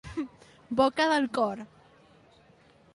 [0.79, 1.63] Boca del cor.